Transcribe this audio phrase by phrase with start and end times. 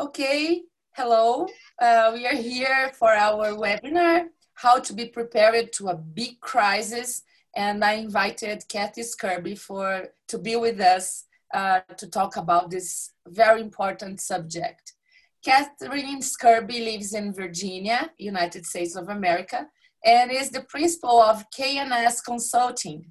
[0.00, 0.62] Okay,
[0.96, 1.46] hello.
[1.78, 7.20] Uh, we are here for our webinar, How to be Prepared to a Big Crisis.
[7.54, 13.12] And I invited Kathy Skirby for, to be with us uh, to talk about this
[13.28, 14.94] very important subject.
[15.44, 19.68] Catherine Skirby lives in Virginia, United States of America,
[20.02, 23.04] and is the principal of KNS Consulting.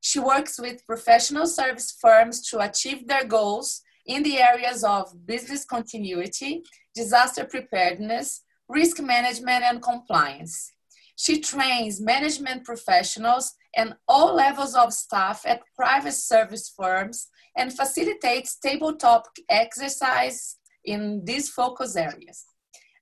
[0.00, 5.64] She works with professional service firms to achieve their goals in the areas of business
[5.64, 6.62] continuity,
[6.94, 10.72] disaster preparedness, risk management, and compliance.
[11.16, 18.58] She trains management professionals and all levels of staff at private service firms and facilitates
[18.58, 22.44] tabletop exercise in these focus areas.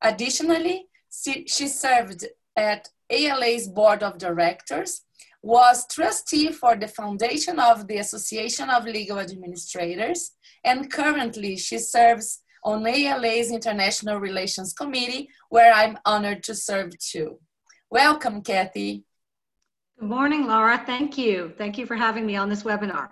[0.02, 0.86] Additionally,
[1.46, 2.26] she served
[2.56, 5.02] at ALA's board of directors,
[5.42, 10.32] was trustee for the foundation of the Association of Legal Administrators,
[10.64, 17.38] and currently she serves on ALA's International Relations Committee, where I'm honored to serve too.
[17.90, 19.04] Welcome, Kathy.
[19.98, 20.82] Good morning, Laura.
[20.84, 21.52] Thank you.
[21.56, 23.08] Thank you for having me on this webinar.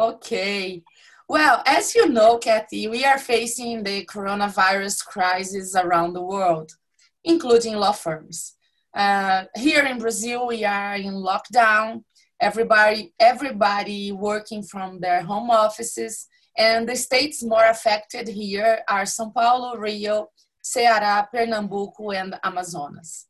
[0.00, 0.82] Okay.
[1.28, 6.72] Well, as you know, Kathy, we are facing the coronavirus crisis around the world,
[7.24, 8.54] including law firms.
[8.94, 12.02] Uh, here in Brazil, we are in lockdown.
[12.40, 16.26] Everybody, everybody working from their home offices
[16.58, 20.28] and the states more affected here are São Paulo, Rio,
[20.62, 23.26] Ceará, Pernambuco, and Amazonas.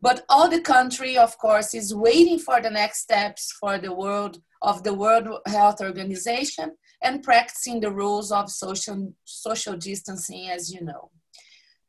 [0.00, 4.42] But all the country, of course, is waiting for the next steps for the world
[4.60, 10.82] of the World Health Organization and practicing the rules of social, social distancing, as you
[10.82, 11.10] know.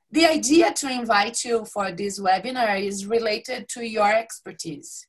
[0.09, 5.05] The idea to invite you for this webinar is related to your expertise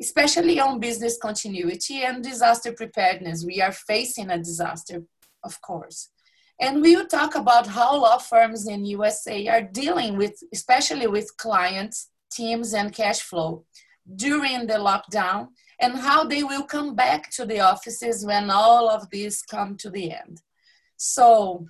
[0.00, 3.44] especially on business continuity and disaster preparedness.
[3.44, 5.02] We are facing a disaster,
[5.46, 6.10] of course.
[6.60, 11.36] And we will talk about how law firms in USA are dealing with, especially with
[11.36, 13.64] clients, teams, and cash flow
[14.24, 15.48] during the lockdown,
[15.80, 19.90] and how they will come back to the offices when all of this come to
[19.90, 20.40] the end.
[20.96, 21.66] So,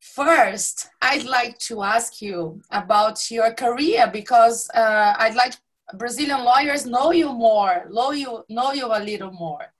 [0.00, 5.54] first, I'd like to ask you about your career because uh, I'd like
[5.94, 9.73] Brazilian lawyers know you more, know you, know you a little more.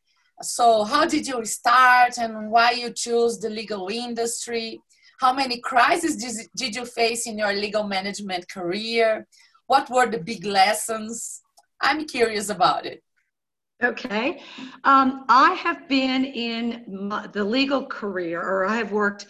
[0.44, 4.80] So how did you start and why you choose the legal industry?
[5.20, 9.26] How many crises did, you face in your legal management career?
[9.66, 11.40] What were the big lessons?
[11.80, 13.02] I'm curious about it.
[13.82, 14.40] Okay.
[14.84, 19.26] Um, I have been in my, the legal career, or I have worked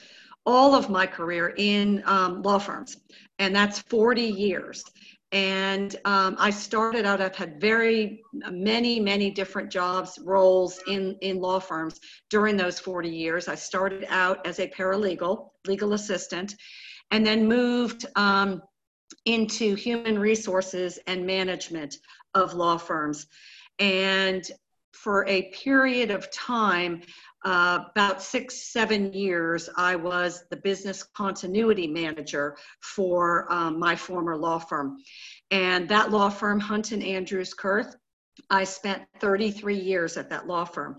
[0.47, 2.99] all of my career in um, law firms,
[3.39, 4.85] and that's 40 years.
[5.34, 11.41] And um, I started out, I've had very many, many different jobs, roles in, in
[11.41, 11.99] law firms
[12.31, 13.49] during those 40 years.
[13.49, 16.55] I started out as a paralegal, legal assistant,
[17.11, 18.62] and then moved um,
[19.25, 21.97] into human resources and management
[22.34, 23.27] of law firms.
[23.81, 24.49] And
[24.93, 27.03] for a period of time,
[27.44, 34.37] uh, about six, seven years, I was the business continuity manager for um, my former
[34.37, 34.97] law firm.
[35.50, 37.94] And that law firm, Hunton Andrews Kurth,
[38.50, 40.97] I spent 33 years at that law firm.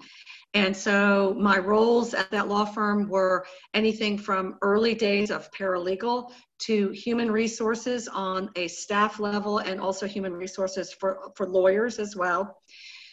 [0.54, 6.32] And so my roles at that law firm were anything from early days of paralegal
[6.60, 12.16] to human resources on a staff level and also human resources for, for lawyers as
[12.16, 12.58] well.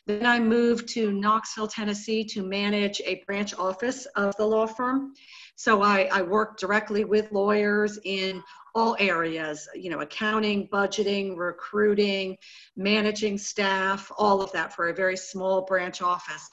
[0.06, 5.14] Then I moved to Knoxville, Tennessee to manage a branch office of the law firm.
[5.54, 8.42] So I, I work directly with lawyers in
[8.74, 12.36] all areas, you know, accounting, budgeting, recruiting,
[12.74, 16.48] managing staff, all of that for a very small branch office.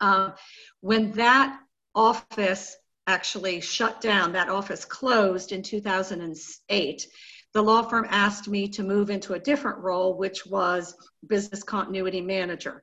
[0.00, 0.34] Um,
[0.80, 1.58] when that
[1.94, 2.76] office
[3.06, 7.06] actually shut down, that office closed in 2008,
[7.54, 10.94] the law firm asked me to move into a different role, which was
[11.26, 12.82] business continuity manager.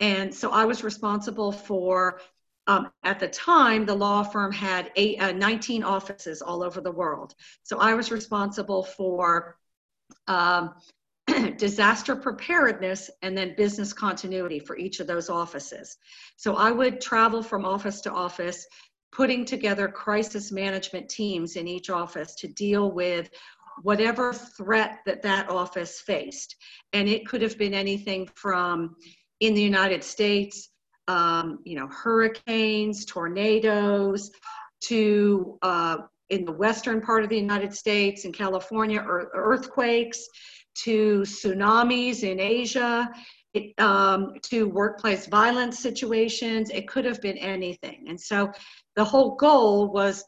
[0.00, 2.20] And so I was responsible for,
[2.66, 6.90] um, at the time, the law firm had eight, uh, 19 offices all over the
[6.90, 7.34] world.
[7.62, 9.58] So I was responsible for
[10.26, 10.74] um,
[11.56, 15.96] disaster preparedness and then business continuity for each of those offices.
[16.36, 18.66] So I would travel from office to office,
[19.12, 23.30] putting together crisis management teams in each office to deal with
[23.82, 26.56] whatever threat that that office faced.
[26.92, 28.96] And it could have been anything from
[29.40, 30.70] in the United States,
[31.08, 34.30] um, you know, hurricanes, tornadoes,
[34.84, 35.98] to uh,
[36.30, 40.26] in the western part of the United States, in California, earthquakes,
[40.74, 43.08] to tsunamis in Asia,
[43.54, 46.70] it, um, to workplace violence situations.
[46.70, 48.04] It could have been anything.
[48.08, 48.52] And so
[48.96, 50.24] the whole goal was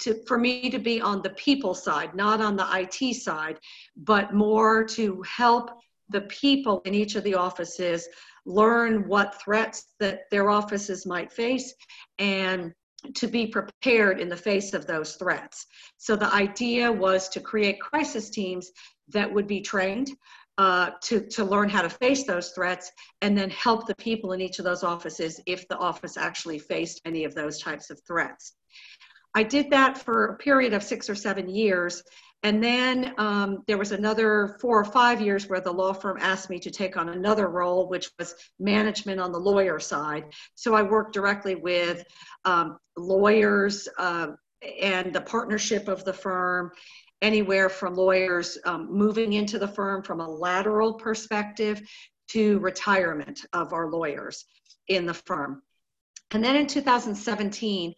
[0.00, 3.58] to for me to be on the people side, not on the IT side,
[3.96, 5.70] but more to help
[6.08, 8.08] the people in each of the offices
[8.46, 11.74] learn what threats that their offices might face
[12.18, 12.72] and
[13.14, 15.66] to be prepared in the face of those threats.
[15.96, 18.70] So the idea was to create crisis teams
[19.08, 20.10] that would be trained
[20.56, 22.90] uh, to, to learn how to face those threats
[23.22, 27.00] and then help the people in each of those offices if the office actually faced
[27.04, 28.54] any of those types of threats.
[29.34, 32.02] I did that for a period of six or seven years.
[32.44, 36.50] And then um, there was another four or five years where the law firm asked
[36.50, 40.24] me to take on another role, which was management on the lawyer side.
[40.54, 42.04] So I worked directly with
[42.44, 44.28] um, lawyers uh,
[44.80, 46.70] and the partnership of the firm,
[47.22, 51.80] anywhere from lawyers um, moving into the firm from a lateral perspective
[52.28, 54.44] to retirement of our lawyers
[54.88, 55.62] in the firm.
[56.32, 57.94] And then in 2017,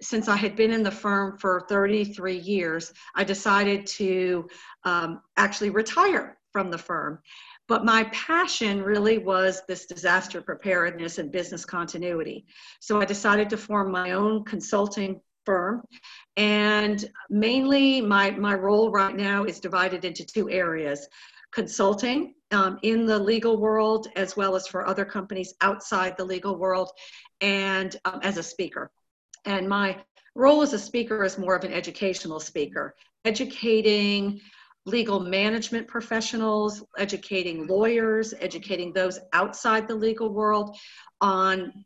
[0.00, 4.48] since I had been in the firm for 33 years, I decided to
[4.84, 7.18] um, actually retire from the firm.
[7.66, 12.46] But my passion really was this disaster preparedness and business continuity.
[12.80, 15.82] So I decided to form my own consulting firm.
[16.36, 21.06] And mainly, my, my role right now is divided into two areas
[21.52, 26.56] consulting um, in the legal world, as well as for other companies outside the legal
[26.56, 26.90] world,
[27.40, 28.90] and um, as a speaker.
[29.44, 29.96] And my
[30.34, 32.94] role as a speaker is more of an educational speaker,
[33.24, 34.40] educating
[34.86, 40.76] legal management professionals, educating lawyers, educating those outside the legal world
[41.20, 41.84] on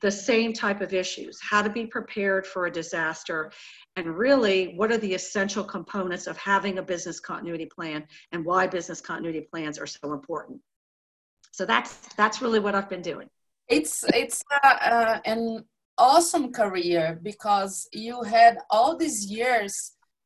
[0.00, 3.52] the same type of issues how to be prepared for a disaster
[3.96, 8.66] and really what are the essential components of having a business continuity plan and why
[8.66, 10.58] business continuity plans are so important
[11.50, 13.28] so that's that's really what i've been doing
[13.72, 15.64] it's it's uh, uh, an
[15.96, 19.72] awesome career because you had all these years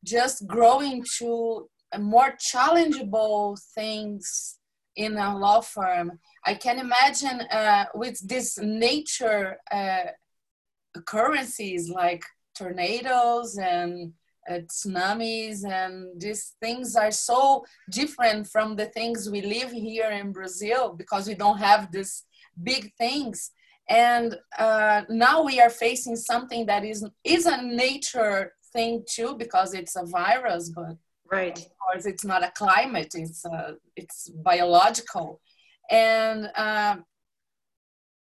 [0.05, 4.59] just growing to more challengeable things
[4.97, 6.19] in a law firm.
[6.45, 10.07] I can imagine uh, with this nature uh,
[10.97, 12.25] occurrences like
[12.59, 14.13] tornadoes and
[14.49, 20.33] uh, tsunamis and these things are so different from the things we live here in
[20.33, 22.25] Brazil because we don't have these
[22.63, 23.51] big things.
[23.89, 29.75] And uh, now we are facing something that is is a nature thing too because
[29.75, 30.97] it's a virus but
[31.31, 31.57] right.
[31.57, 35.41] of course it's not a climate it's uh, it's biological.
[35.89, 36.97] And uh,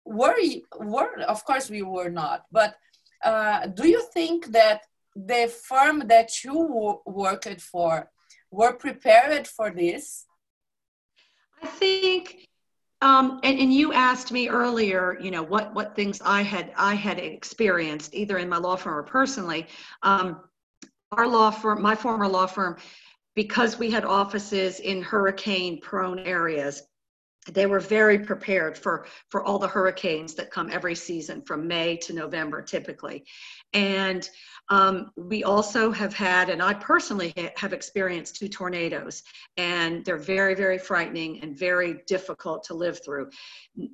[0.05, 2.77] were you, were of course we were not but
[3.25, 4.83] uh, do you think that
[5.17, 8.11] the firm that you worked for
[8.51, 10.27] were prepared for this
[11.63, 12.47] i think
[13.03, 16.95] um, and, and you asked me earlier, you know, what what things I had I
[16.95, 19.67] had experienced either in my law firm or personally.
[20.03, 20.41] Um,
[21.13, 22.79] our law firm, my former law firm,
[23.35, 26.83] because we had offices in hurricane prone areas,
[27.53, 31.97] they were very prepared for for all the hurricanes that come every season from May
[31.99, 33.25] to November typically,
[33.73, 34.29] and
[34.69, 39.23] um, we also have had, and I personally ha- have experienced two tornadoes,
[39.57, 43.31] and they're very very frightening and very difficult to live through.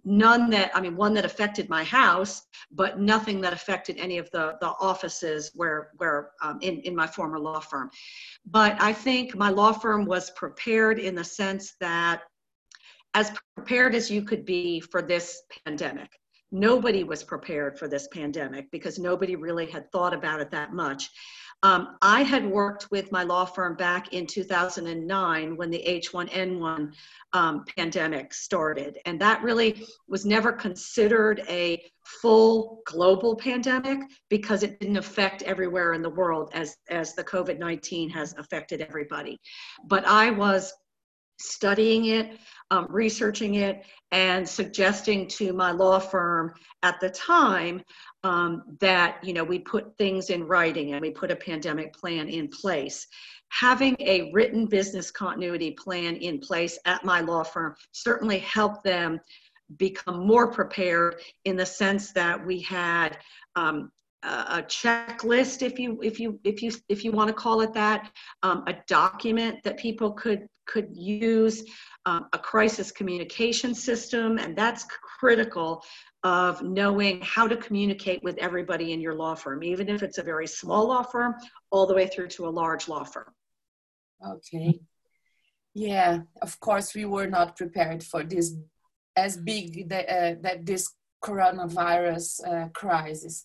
[0.05, 4.31] None that I mean, one that affected my house, but nothing that affected any of
[4.31, 7.91] the the offices where where um, in in my former law firm.
[8.47, 12.23] But I think my law firm was prepared in the sense that
[13.15, 16.11] as prepared as you could be for this pandemic.
[16.51, 21.11] Nobody was prepared for this pandemic because nobody really had thought about it that much.
[21.65, 26.93] Um, I had worked with my law firm back in 2009 when the H1N1
[27.33, 34.81] um, pandemic started, and that really was never considered a full global pandemic because it
[34.81, 39.39] didn't affect everywhere in the world as, as the COVID 19 has affected everybody.
[39.85, 40.73] But I was
[41.39, 42.39] studying it,
[42.73, 47.83] um, researching it, and suggesting to my law firm at the time
[48.25, 52.29] um, that you know we put things in writing and we put a pandemic plan
[52.29, 53.07] in place.
[53.51, 59.21] Having a written business continuity plan in place at my law firm certainly helped them
[59.77, 63.19] become more prepared in the sense that we had
[63.55, 63.91] um,
[64.23, 68.11] a checklist if you if you if you if you want to call it that
[68.43, 71.65] um, a document that people could could use
[72.07, 75.83] um, a crisis communication system and that's critical
[76.25, 80.23] of knowing how to communicate with everybody in your law firm even if it's a
[80.23, 81.35] very small law firm
[81.71, 83.33] all the way through to a large law firm.
[84.27, 84.81] Okay.
[85.75, 88.55] Yeah of course we were not prepared for this
[89.17, 90.93] as big the, uh, that this
[91.23, 93.45] coronavirus uh, crisis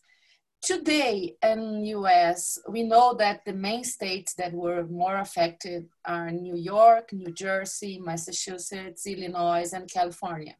[0.61, 6.55] today in US, we know that the main states that were more affected are New
[6.55, 10.55] York, New Jersey, Massachusetts, Illinois, and California.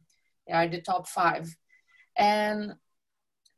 [0.46, 1.54] They are the top five.
[2.16, 2.74] And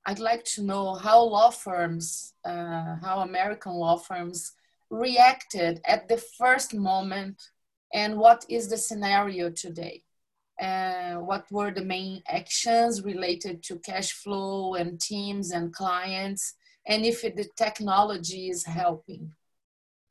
[0.06, 4.52] I'd like to know how law firms, uh, how American law firms
[4.90, 7.40] reacted at the first moment
[7.92, 10.02] and what is the scenario today?
[10.60, 16.54] Uh, what were the main actions related to cash flow and teams and clients
[16.86, 19.32] and if it, the technology is helping?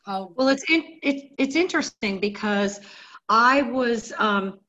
[0.06, 2.79] How well it's in, it, it's interesting because
[3.27, 4.60] i was um,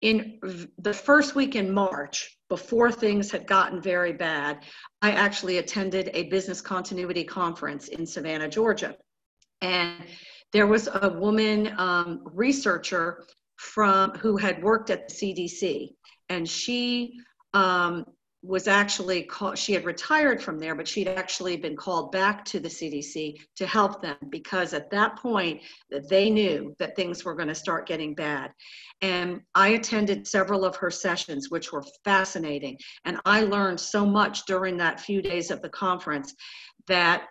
[0.00, 0.38] in
[0.78, 4.64] the first week in march before things had gotten very bad
[5.02, 8.96] i actually attended a business continuity conference in savannah georgia.
[9.60, 10.04] And
[10.52, 13.24] there was a woman um, researcher
[13.58, 15.90] from who had worked at the CDC,
[16.28, 17.12] and she
[17.52, 18.04] um,
[18.42, 22.60] was actually called, she had retired from there, but she'd actually been called back to
[22.60, 25.60] the CDC to help them because at that point
[25.90, 28.52] that they knew that things were going to start getting bad.
[29.02, 32.78] And I attended several of her sessions, which were fascinating.
[33.04, 36.32] And I learned so much during that few days of the conference
[36.86, 37.24] that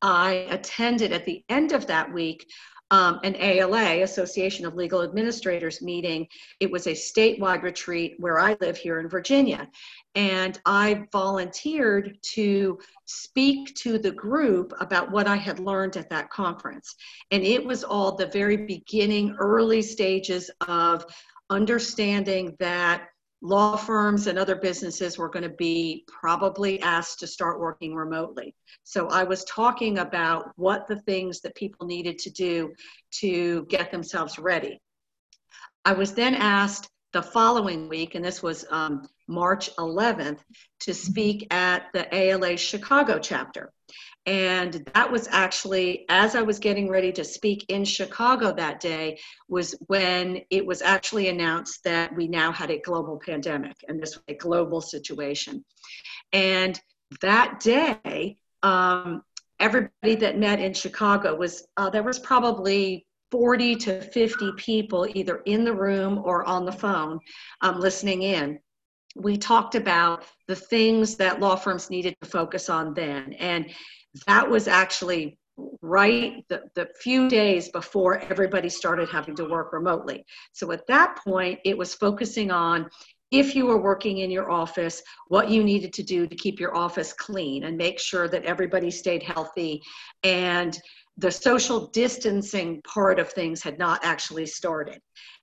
[0.00, 2.46] I attended at the end of that week
[2.90, 6.26] um, an ALA, Association of Legal Administrators meeting.
[6.60, 9.68] It was a statewide retreat where I live here in Virginia.
[10.14, 16.30] And I volunteered to speak to the group about what I had learned at that
[16.30, 16.94] conference.
[17.30, 21.04] And it was all the very beginning, early stages of
[21.50, 23.08] understanding that
[23.42, 28.54] law firms and other businesses were going to be probably asked to start working remotely.
[28.82, 32.72] So I was talking about what the things that people needed to do
[33.20, 34.80] to get themselves ready.
[35.84, 40.40] I was then asked the following week, and this was um, March 11th,
[40.80, 43.72] to speak at the ALA Chicago chapter.
[44.26, 49.18] And that was actually, as I was getting ready to speak in Chicago that day,
[49.48, 54.16] was when it was actually announced that we now had a global pandemic and this
[54.16, 55.64] was a global situation.
[56.34, 56.78] And
[57.22, 59.22] that day, um,
[59.58, 65.42] everybody that met in Chicago was, uh, there was probably 40 to 50 people either
[65.46, 67.18] in the room or on the phone
[67.60, 68.58] um, listening in
[69.16, 73.32] we talked about the things that law firms needed to focus on then.
[73.34, 73.70] And
[74.26, 75.38] that was actually
[75.80, 80.24] right the, the few days before everybody started having to work remotely.
[80.52, 82.90] So at that point, it was focusing on
[83.30, 86.76] if you were working in your office, what you needed to do to keep your
[86.76, 89.82] office clean and make sure that everybody stayed healthy.
[90.22, 90.78] And
[91.18, 95.00] the social distancing part of things had not actually started.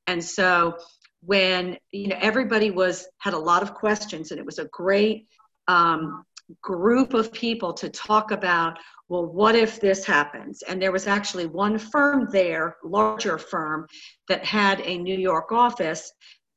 [0.08, 0.78] And so
[1.26, 5.28] when you know everybody was had a lot of questions and it was a great
[5.68, 6.26] um,
[6.62, 8.78] group of people to talk about
[9.08, 13.88] well what if this happens and there was actually one firm there larger firm
[14.28, 16.12] that had a new york office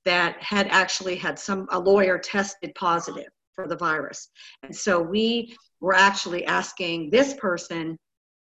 [0.04, 4.30] that had actually had some a lawyer tested positive for the virus
[4.64, 7.96] and so we were actually asking this person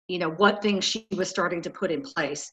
[0.09, 2.51] you know what things she was starting to put in place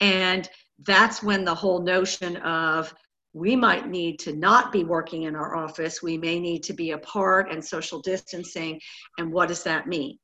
[0.00, 0.48] and
[0.86, 2.94] that's when the whole notion of
[3.32, 6.02] we might need to not be working in our office.
[6.02, 8.80] We may need to be apart and social distancing.
[9.18, 10.18] And what does that mean?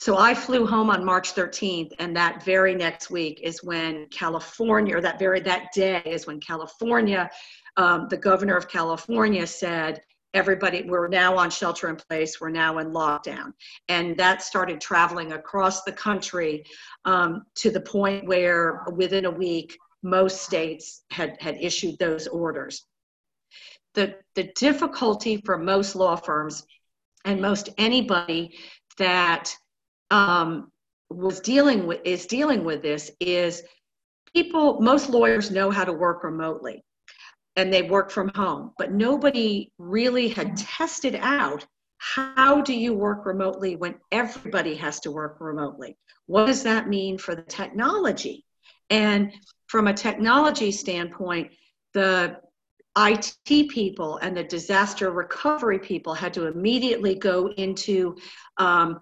[0.00, 4.96] So I flew home on March 13th, and that very next week is when California,
[4.96, 7.30] or that very that day is when California,
[7.76, 10.00] um, the governor of California said,
[10.34, 13.52] everybody, we're now on shelter in place, we're now in lockdown.
[13.88, 16.64] And that started traveling across the country
[17.04, 22.84] um, to the point where within a week, most states had, had issued those orders.
[23.94, 26.64] The, the difficulty for most law firms
[27.24, 28.56] and most anybody
[28.98, 29.54] that
[30.10, 30.70] um,
[31.10, 33.62] was dealing with is dealing with this is
[34.34, 36.82] people most lawyers know how to work remotely
[37.56, 38.72] and they work from home.
[38.78, 41.66] But nobody really had tested out
[41.98, 45.96] how do you work remotely when everybody has to work remotely?
[46.26, 48.44] What does that mean for the technology?
[48.90, 49.32] And
[49.68, 51.52] from a technology standpoint,
[51.94, 52.38] the
[52.98, 58.16] IT people and the disaster recovery people had to immediately go into,
[58.56, 59.00] um,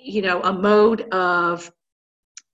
[0.00, 1.70] you know, a mode of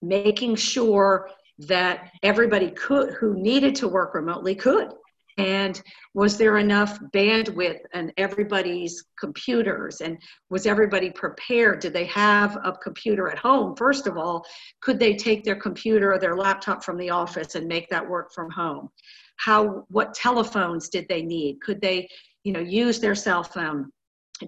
[0.02, 4.92] making sure that everybody could who needed to work remotely could
[5.40, 5.82] and
[6.14, 10.00] was there enough bandwidth and everybody's computers?
[10.00, 10.18] And
[10.48, 11.80] was everybody prepared?
[11.80, 13.74] Did they have a computer at home?
[13.76, 14.44] First of all
[14.80, 18.32] could they take their computer or their laptop from the office and make that work
[18.32, 18.88] from home?
[19.36, 21.60] How what telephones did they need?
[21.60, 22.08] Could they
[22.44, 23.90] you know use their cell phone?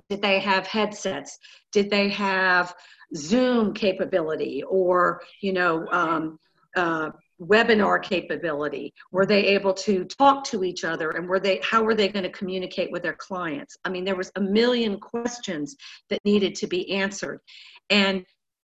[0.09, 1.39] Did they have headsets?
[1.73, 2.75] Did they have
[3.15, 6.39] Zoom capability or, you know, um,
[6.77, 7.11] uh,
[7.47, 8.93] webinar capability?
[9.11, 11.11] Were they able to talk to each other?
[11.11, 13.77] And were they how were they going to communicate with their clients?
[13.85, 15.77] I mean there was a million questions
[16.11, 17.41] that needed to be answered.
[17.91, 18.25] And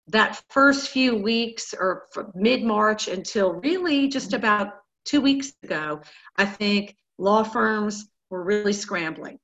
[0.09, 4.75] that first few weeks or mid-march until really just about
[5.05, 6.01] two weeks ago
[6.39, 9.39] i think law firms were really scrambling.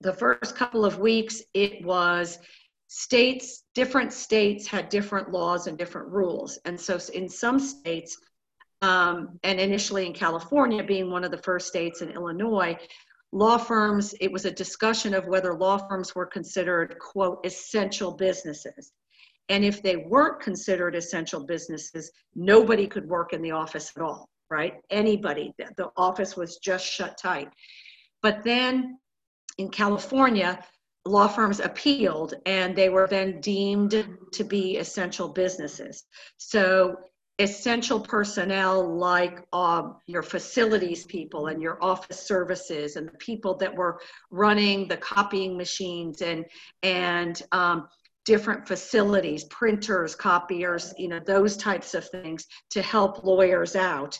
[0.00, 2.38] The first couple of weeks it was
[2.86, 6.58] states different states had different laws and different rules.
[6.64, 8.16] And so in some states
[8.82, 12.76] um, and initially in California, being one of the first states in Illinois,
[13.32, 18.92] law firms, it was a discussion of whether law firms were considered, quote, essential businesses.
[19.48, 24.28] And if they weren't considered essential businesses, nobody could work in the office at all,
[24.50, 24.74] right?
[24.90, 27.48] Anybody, the office was just shut tight.
[28.22, 28.98] But then
[29.56, 30.62] in California,
[31.04, 36.04] law firms appealed and they were then deemed to be essential businesses.
[36.36, 36.96] So
[37.38, 43.74] essential personnel like uh, your facilities people and your office services and the people that
[43.74, 46.44] were running the copying machines and
[46.82, 47.86] and um,
[48.24, 54.18] different facilities printers copiers you know those types of things to help lawyers out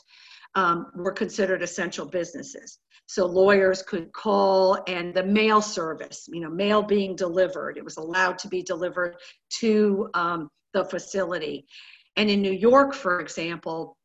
[0.54, 2.78] um, were considered essential businesses.
[3.06, 7.96] So lawyers could call and the mail service you know mail being delivered it was
[7.96, 9.16] allowed to be delivered
[9.60, 11.66] to um, the facility
[12.18, 13.96] and in New York, for example,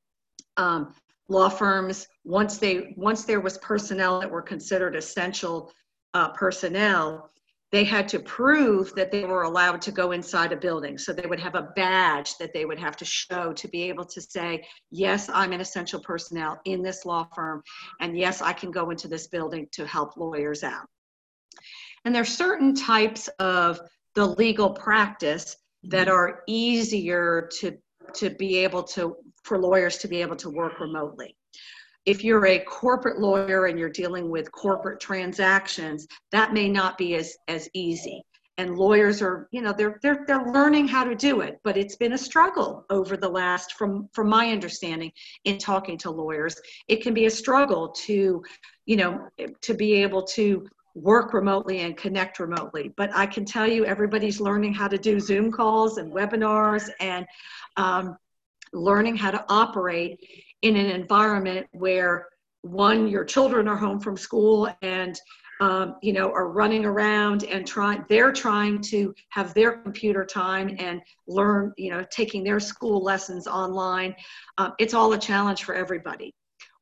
[0.57, 0.93] um,
[1.29, 5.71] law firms once they once there was personnel that were considered essential
[6.13, 7.31] uh, personnel,
[7.71, 10.95] they had to prove that they were allowed to go inside a building.
[10.95, 14.05] So they would have a badge that they would have to show to be able
[14.05, 17.63] to say, yes, I'm an essential personnel in this law firm,
[17.99, 20.85] and yes, I can go into this building to help lawyers out.
[22.05, 23.81] And there are certain types of
[24.13, 27.77] the legal practice that are easier to
[28.15, 31.35] to be able to for lawyers to be able to work remotely.
[32.05, 37.15] If you're a corporate lawyer and you're dealing with corporate transactions that may not be
[37.15, 38.23] as as easy.
[38.59, 41.95] And lawyers are you know they're they're they're learning how to do it but it's
[41.95, 45.11] been a struggle over the last from from my understanding
[45.45, 46.55] in talking to lawyers
[46.87, 48.43] it can be a struggle to
[48.85, 49.27] you know
[49.61, 52.93] to be able to work remotely and connect remotely.
[52.95, 57.25] But I can tell you, everybody's learning how to do Zoom calls and webinars and
[57.77, 58.17] um,
[58.73, 60.19] learning how to operate
[60.61, 62.27] in an environment where
[62.61, 65.19] one, your children are home from school and
[65.61, 70.75] um, you know are running around and trying they're trying to have their computer time
[70.79, 74.15] and learn you know taking their school lessons online
[74.57, 76.33] uh, it's all a challenge for everybody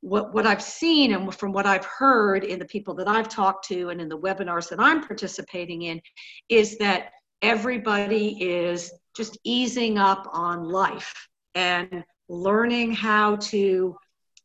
[0.01, 3.67] what, what I've seen and from what I've heard in the people that I've talked
[3.67, 6.01] to and in the webinars that I'm participating in
[6.49, 7.11] is that
[7.41, 13.95] everybody is just easing up on life and learning how to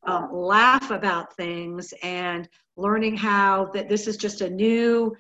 [0.07, 5.17] um, laugh about things and learning how that this is just a new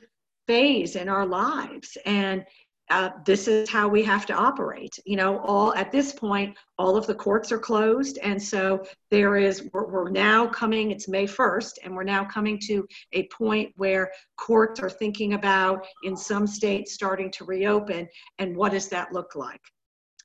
[0.46, 1.96] phase in our lives.
[2.06, 2.44] And
[2.90, 4.98] uh, this is how we have to operate.
[5.04, 8.18] You know all at this point all of the courts are closed.
[8.22, 12.58] And so there is we're, we're, now coming it's may 1st and we're now coming
[12.66, 18.56] to a point where courts are thinking about in some states starting to reopen and
[18.56, 19.60] what does that look like?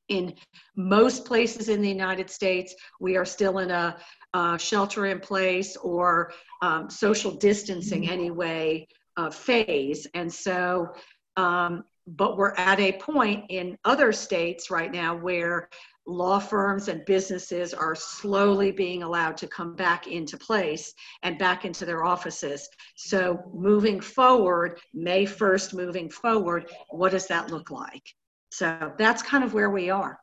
[0.09, 0.33] In
[0.75, 3.97] most places in the united states we are still in a
[4.33, 8.13] uh, shelter in place or um, social distancing mm-hmm.
[8.13, 10.07] anyway uh, phase.
[10.13, 10.93] And so
[11.37, 15.69] um, but we're at a point in other states right now where
[16.07, 21.63] law firms and businesses are slowly being allowed to come back into place and back
[21.63, 22.67] into their offices.
[22.95, 28.03] So, moving forward, May 1st, moving forward, what does that look like?
[28.51, 30.19] So, that's kind of where we are.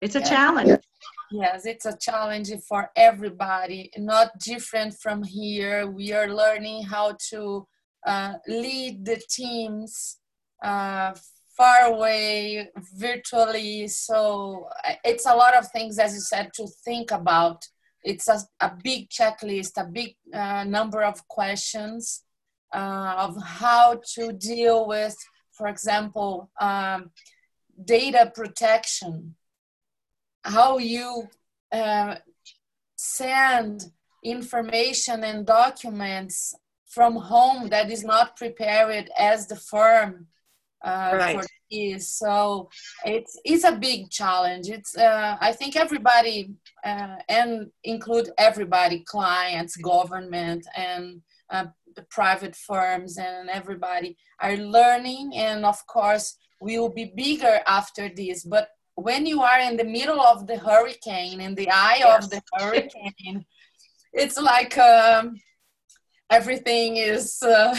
[0.00, 0.80] It's a challenge.
[1.30, 5.86] Yes, it's a challenge for everybody, not different from here.
[5.86, 7.66] We are learning how to
[8.06, 10.18] uh, lead the teams
[10.62, 11.14] uh,
[11.56, 13.88] far away virtually.
[13.88, 17.64] So uh, it's a lot of things as you said to think about.
[18.04, 22.22] It's a, a big checklist a big uh, number of questions
[22.72, 25.16] uh, of how to deal with
[25.52, 27.10] for example um,
[27.84, 29.34] data protection.
[30.44, 31.28] How you
[31.72, 32.16] uh,
[32.96, 33.84] send
[34.24, 36.54] information and documents
[36.86, 40.28] from home that is not prepared as the firm
[40.84, 41.36] uh, right.
[41.40, 42.08] for this.
[42.08, 42.70] So
[43.04, 44.68] it's it's a big challenge.
[44.68, 51.66] It's uh, I think everybody uh, and include everybody, clients, government, and uh,
[51.98, 58.08] the private firms and everybody are learning and of course we will be bigger after
[58.08, 62.24] this but when you are in the middle of the hurricane in the eye yes.
[62.24, 63.44] of the hurricane
[64.12, 65.36] it's like um,
[66.30, 67.74] everything is uh...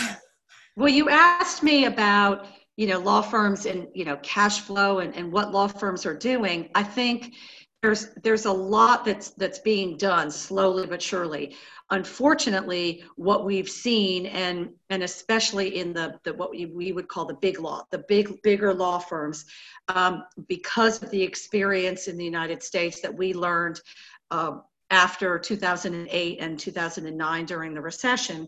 [0.76, 2.46] well you asked me about
[2.80, 6.16] you know law firms and you know cash flow and, and what law firms are
[6.16, 7.34] doing i think
[7.82, 11.56] there's there's a lot that's that's being done slowly but surely.
[11.92, 17.26] Unfortunately what we've seen and and especially in the, the what we, we would call
[17.26, 19.46] the big law the big bigger law firms
[19.88, 23.82] um, because of the experience in the united states that we learned
[24.30, 24.58] uh,
[24.92, 28.48] after 2008 and 2009 during the recession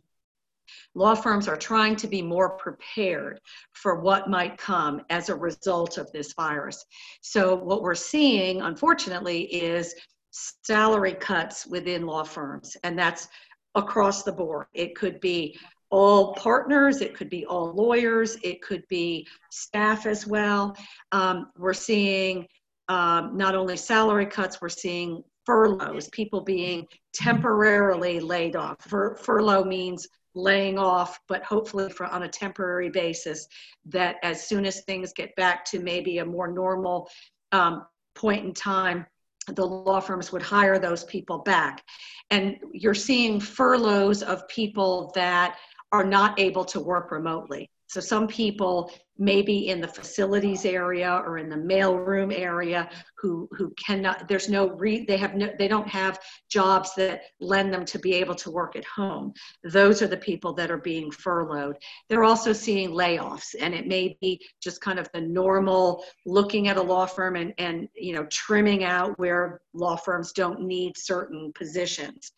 [0.95, 3.39] law firms are trying to be more prepared
[3.73, 6.85] for what might come as a result of this virus.
[7.21, 9.95] So, what we're seeing, unfortunately, is
[10.31, 13.27] salary cuts within law firms, and that's
[13.75, 14.67] across the board.
[14.73, 15.57] It could be
[15.89, 20.75] all partners, it could be all lawyers, it could be staff as well.
[21.11, 22.47] Um, we're seeing
[22.87, 28.77] um, not only salary cuts, we're seeing furloughs, people being temporarily laid off.
[28.81, 33.47] Fur- furlough means laying off, but hopefully for on a temporary basis,
[33.85, 37.09] that as soon as things get back to maybe a more normal
[37.51, 39.05] um, point in time,
[39.47, 41.83] the law firms would hire those people back.
[42.29, 45.57] And you're seeing furloughs of people that
[45.91, 47.70] are not able to work remotely.
[47.91, 53.71] So some people maybe in the facilities area or in the mailroom area who who
[53.71, 56.17] cannot there's no re, they have no they don't have
[56.49, 59.33] jobs that lend them to be able to work at home.
[59.65, 61.75] Those are the people that are being furloughed.
[62.07, 66.77] They're also seeing layoffs and it may be just kind of the normal looking at
[66.77, 71.51] a law firm and and you know trimming out where law firms don't need certain
[71.53, 72.31] positions.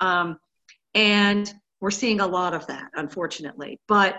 [0.00, 0.38] Um,
[0.94, 3.80] and we're seeing a lot of that unfortunately.
[3.88, 4.16] But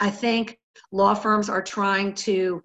[0.00, 0.58] I think
[0.90, 2.62] law firms are trying to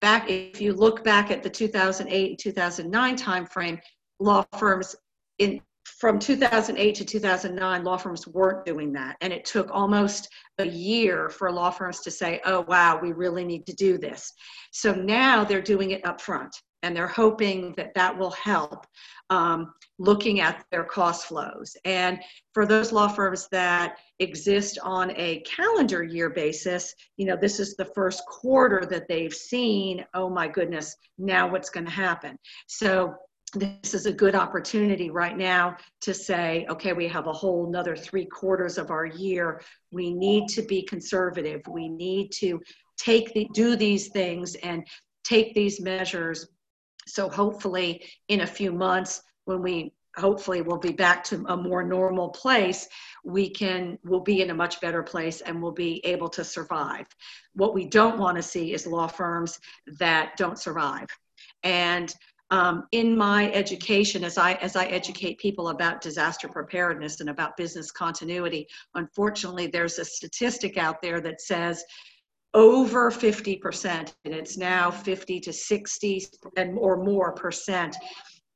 [0.00, 3.80] back if you look back at the 2008 and 2009 timeframe
[4.20, 4.94] law firms
[5.38, 10.66] in from 2008 to 2009 law firms weren't doing that and it took almost a
[10.66, 14.32] year for law firms to say oh wow we really need to do this
[14.70, 18.86] so now they're doing it up front and they're hoping that that will help
[19.30, 21.76] um, looking at their cost flows.
[21.84, 22.20] And
[22.52, 27.76] for those law firms that exist on a calendar year basis, you know, this is
[27.76, 32.36] the first quarter that they've seen, oh my goodness, now what's going to happen?
[32.66, 33.14] So
[33.54, 37.94] this is a good opportunity right now to say, okay, we have a whole another
[37.94, 39.62] three quarters of our year.
[39.90, 41.62] We need to be conservative.
[41.68, 42.60] We need to
[42.96, 44.86] take the, do these things and
[45.24, 46.48] take these measures
[47.06, 51.82] so hopefully in a few months, when we hopefully we'll be back to a more
[51.82, 52.86] normal place,
[53.24, 57.06] we can we'll be in a much better place and we'll be able to survive.
[57.54, 59.58] What we don't want to see is law firms
[59.98, 61.08] that don't survive.
[61.62, 62.14] And
[62.52, 67.56] um, in my education, as I as I educate people about disaster preparedness and about
[67.56, 71.82] business continuity, unfortunately, there's a statistic out there that says
[72.52, 76.26] over 50%, and it's now 50 to 60
[76.58, 77.96] and or more percent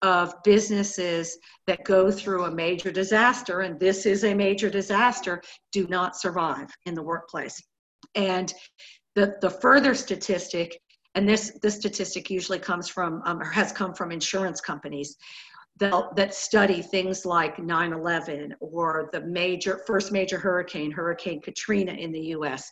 [0.03, 5.41] of businesses that go through a major disaster, and this is a major disaster,
[5.73, 7.59] do not survive in the workplace.
[8.15, 8.53] And
[9.15, 10.79] the, the further statistic,
[11.17, 15.17] and this, this statistic usually comes from, um, or has come from insurance companies,
[15.79, 22.13] that, that study things like 9-11 or the major first major hurricane, Hurricane Katrina in
[22.13, 22.71] the US.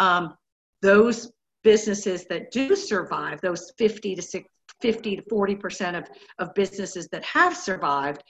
[0.00, 0.34] Um,
[0.82, 4.42] those businesses that do survive, those 50 to
[4.82, 8.22] 50 to 40% of, of businesses that have survived,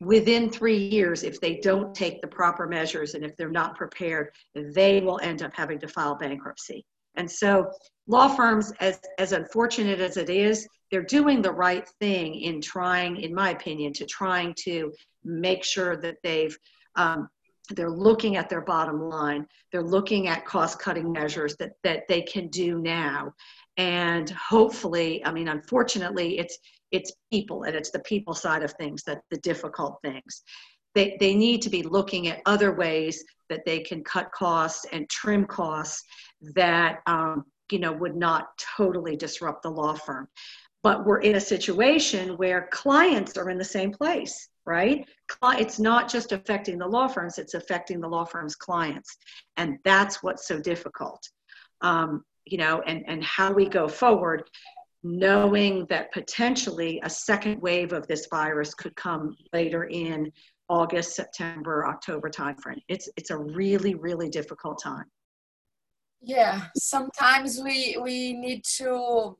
[0.00, 4.30] within three years, if they don't take the proper measures and if they're not prepared,
[4.54, 6.84] they will end up having to file bankruptcy.
[7.16, 7.70] And so,
[8.06, 13.16] law firms, as, as unfortunate as it is, they're doing the right thing in trying,
[13.16, 14.92] in my opinion, to trying to
[15.24, 16.56] make sure that they've
[16.96, 17.28] um,
[17.70, 19.46] they're looking at their bottom line.
[19.72, 23.32] They're looking at cost cutting measures that that they can do now.
[23.76, 26.58] And hopefully i mean unfortunately it's
[26.92, 30.44] it's people and it's the people side of things that the difficult things
[30.94, 35.08] they, they need to be looking at other ways that they can cut costs and
[35.08, 36.02] trim costs
[36.54, 40.28] that um, you know would not totally disrupt the law firm
[40.82, 45.06] but we're in a situation where clients are in the same place right?
[45.42, 49.16] It's not just affecting the law firms, it's affecting the law firm's clients.
[49.56, 51.28] And that's what's so difficult.
[51.80, 54.44] Um, you know, and, and how we go forward,
[55.02, 60.32] knowing that potentially a second wave of this virus could come later in
[60.68, 62.82] August, September, October timeframe.
[62.88, 65.06] It's it's a really really difficult time.
[66.20, 69.36] Yeah, sometimes we we need to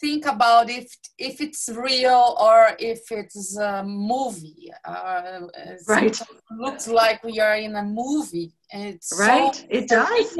[0.00, 4.72] think about if if it's real or if it's a movie.
[4.84, 5.40] Uh,
[5.88, 6.20] right.
[6.50, 8.52] looks like we are in a movie.
[8.70, 9.54] It's right.
[9.54, 10.36] So it does.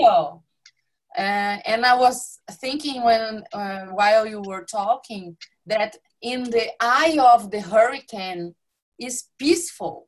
[1.17, 5.37] Uh, and I was thinking when uh, while you were talking
[5.67, 8.55] that in the eye of the hurricane
[8.99, 10.06] is peaceful,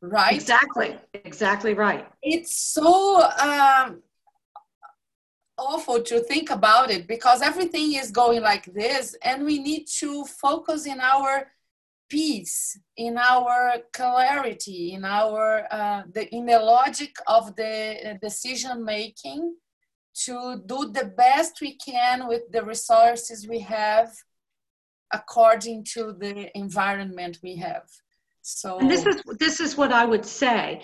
[0.00, 0.34] right?
[0.34, 0.96] Exactly.
[1.14, 2.06] Exactly right.
[2.22, 4.02] It's so um,
[5.58, 10.24] awful to think about it because everything is going like this and we need to
[10.24, 11.50] focus in our
[12.08, 19.54] peace in our clarity in our uh, the, in the logic of the decision making
[20.14, 24.12] to do the best we can with the resources we have
[25.12, 27.88] according to the environment we have
[28.46, 30.82] so and this is this is what i would say.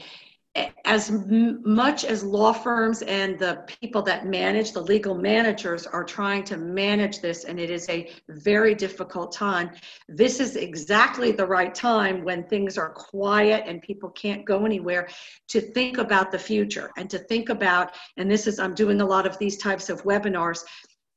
[0.85, 6.45] As much as law firms and the people that manage the legal managers are trying
[6.45, 9.71] to manage this and it is a very difficult time
[10.11, 15.09] this is exactly the right time when things are quiet and people can't go anywhere
[15.49, 19.07] to think about the future and to think about and this is i'm doing a
[19.15, 20.65] lot of these types of webinars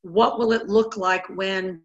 [0.00, 1.82] what will it look like when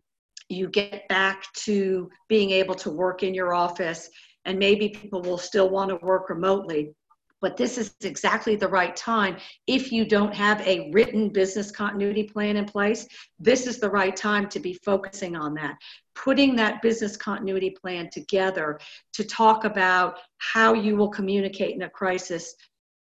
[0.47, 4.09] you get back to being able to work in your office
[4.45, 6.93] and maybe people will still want to work remotely
[7.41, 9.37] but this is exactly the right time.
[9.65, 13.07] If you don't have a written business continuity plan in place,
[13.39, 15.75] this is the right time to be focusing on that.
[16.13, 18.79] Putting that business continuity plan together
[19.13, 22.55] to talk about how you will communicate in a crisis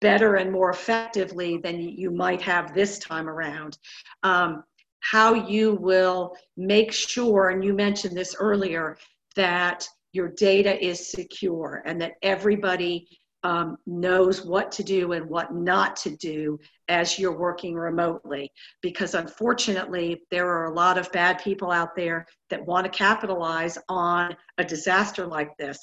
[0.01, 3.79] better and more effectively than you might have this time around.
[4.25, 4.65] Um,
[5.01, 8.99] how you will make sure, and you mentioned this earlier,
[9.37, 13.07] that your data is secure and that everybody
[13.44, 18.50] um, knows what to do and what not to do as you're working remotely.
[18.81, 23.79] Because unfortunately, there are a lot of bad people out there that want to capitalize
[23.88, 25.79] on a disaster like this.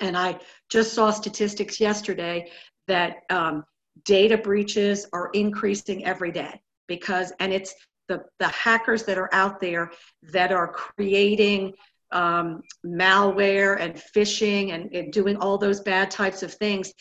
[0.00, 2.50] And I just saw statistics yesterday
[2.88, 3.64] that um,
[4.04, 7.74] data breaches are increasing every day because, and it's
[8.08, 9.92] the, the hackers that are out there
[10.32, 11.74] that are creating
[12.12, 16.92] um, malware and phishing and, and doing all those bad types of things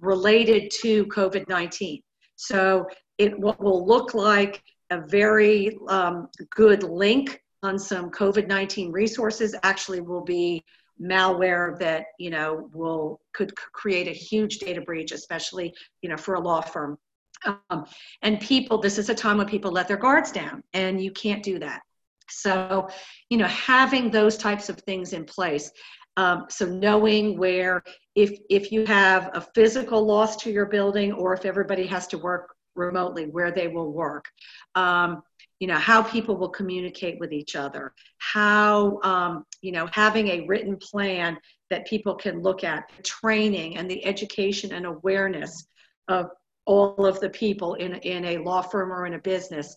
[0.00, 2.00] related to COVID 19.
[2.36, 2.86] So
[3.18, 10.00] it will look like a very um, good link on some COVID 19 resources actually
[10.00, 10.64] will be
[11.00, 15.72] malware that you know will could create a huge data breach especially
[16.02, 16.96] you know for a law firm
[17.44, 17.84] um,
[18.22, 21.42] and people this is a time when people let their guards down and you can't
[21.42, 21.82] do that
[22.28, 22.88] so,
[23.30, 25.70] you know, having those types of things in place.
[26.16, 27.82] Um, so knowing where,
[28.14, 32.18] if if you have a physical loss to your building, or if everybody has to
[32.18, 34.26] work remotely, where they will work.
[34.74, 35.22] Um,
[35.62, 40.44] you know how people will communicate with each other how um, you know having a
[40.48, 41.38] written plan
[41.70, 45.68] that people can look at the training and the education and awareness
[46.08, 46.30] of
[46.64, 49.76] all of the people in, in a law firm or in a business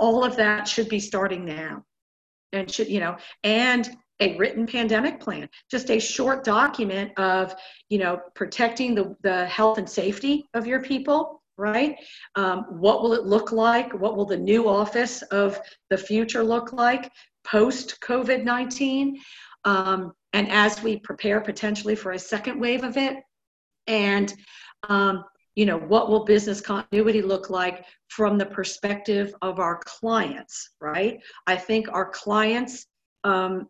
[0.00, 1.84] all of that should be starting now.
[2.52, 7.54] And should you know and a written pandemic plan just a short document of
[7.88, 11.96] you know protecting the, the health and safety of your people right?
[12.36, 13.92] Um, what will it look like?
[13.92, 15.60] What will the new office of
[15.90, 17.12] the future look like
[17.44, 19.14] post covid-19
[19.64, 23.16] um, and as we prepare potentially for a second wave of it
[23.86, 24.34] and
[24.88, 30.70] um, you know what will business continuity look like from the perspective of our clients
[30.80, 31.20] right?
[31.46, 32.86] I think our clients
[33.24, 33.68] um,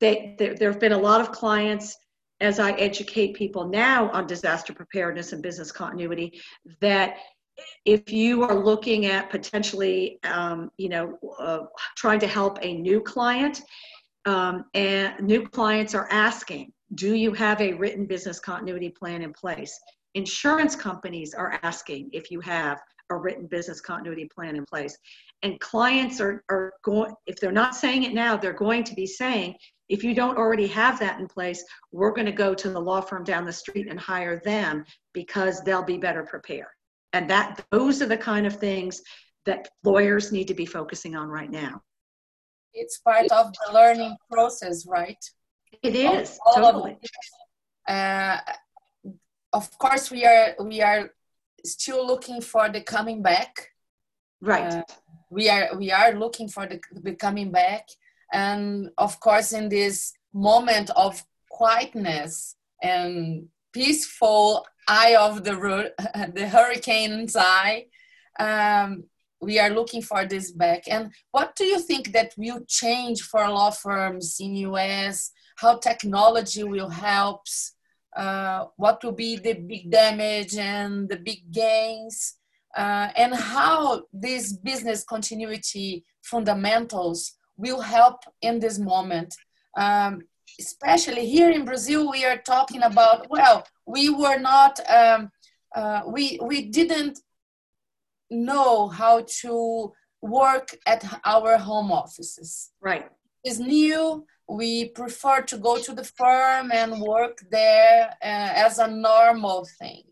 [0.00, 1.96] they, there, there have been a lot of clients
[2.40, 6.40] as i educate people now on disaster preparedness and business continuity
[6.80, 7.16] that
[7.84, 11.60] if you are looking at potentially um, you know uh,
[11.96, 13.62] trying to help a new client
[14.26, 19.32] um, and new clients are asking do you have a written business continuity plan in
[19.32, 19.78] place
[20.14, 24.96] Insurance companies are asking if you have a written business continuity plan in place.
[25.42, 29.06] And clients are, are going, if they're not saying it now, they're going to be
[29.06, 29.56] saying,
[29.88, 33.00] if you don't already have that in place, we're going to go to the law
[33.00, 36.68] firm down the street and hire them because they'll be better prepared.
[37.12, 39.02] And that those are the kind of things
[39.44, 41.82] that lawyers need to be focusing on right now.
[42.72, 45.22] It's part of the learning process, right?
[45.82, 46.96] It is, all, all totally.
[47.86, 48.38] Uh,
[49.54, 51.10] of course we are we are
[51.64, 53.70] still looking for the coming back
[54.42, 54.82] right uh,
[55.30, 57.88] we are we are looking for the, the coming back
[58.32, 65.92] and of course in this moment of quietness and peaceful eye of the,
[66.34, 67.86] the hurricane's eye.
[68.38, 69.04] Um,
[69.40, 70.84] we are looking for this back.
[70.88, 75.30] And what do you think that will change for law firms in US?
[75.56, 77.42] How technology will help?
[78.16, 82.34] Uh, what will be the big damage and the big gains?
[82.76, 89.34] Uh, and how these business continuity fundamentals will help in this moment.
[89.76, 90.22] Um,
[90.58, 95.30] especially here in Brazil, we are talking about, well, we were not, um,
[95.74, 97.18] uh, we, we didn't
[98.30, 102.70] know how to work at our home offices.
[102.80, 103.08] Right.
[103.44, 104.26] It's new.
[104.48, 110.02] We prefer to go to the firm and work there uh, as a normal thing.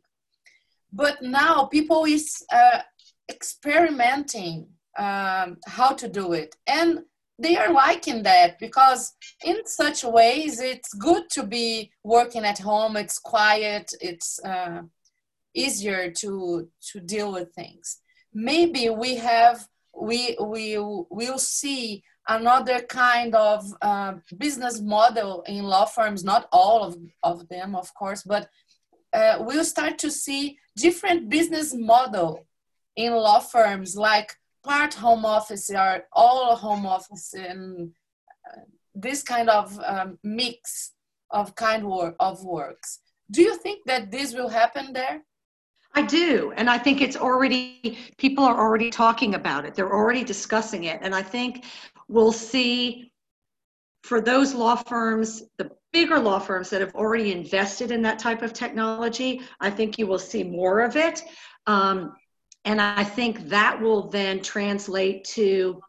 [0.93, 2.81] But now people is uh,
[3.29, 4.69] experimenting
[4.99, 6.55] um, how to do it.
[6.67, 7.01] And
[7.39, 9.15] they are liking that because
[9.45, 14.83] in such ways it's good to be working at home it's quiet it's uh,
[15.55, 17.99] easier to to deal with things
[18.33, 19.67] maybe we have
[19.99, 26.85] we we will see another kind of uh, business model in law firms not all
[26.85, 28.49] of, of them of course but
[29.13, 32.47] uh, we'll start to see different business model
[32.97, 37.93] in law firms like part home office or all home office and
[38.49, 38.61] uh,
[38.95, 40.93] this kind of um, mix
[41.31, 45.23] of kind work of works do you think that this will happen there
[45.95, 46.53] I do.
[46.57, 49.75] And I think it's already, people are already talking about it.
[49.75, 50.99] They're already discussing it.
[51.03, 51.65] And I think
[52.13, 53.11] we'll see
[54.03, 58.43] for those law firms, the bigger law firms that have already invested in that type
[58.43, 61.23] of technology, I think you will see more of it.
[61.67, 62.15] Um,
[62.65, 65.81] and I think that will then translate to